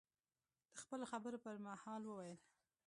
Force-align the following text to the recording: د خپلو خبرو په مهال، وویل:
د 0.73 0.75
خپلو 0.83 1.05
خبرو 1.11 1.37
په 1.43 1.49
مهال، 1.65 2.01
وویل: 2.05 2.39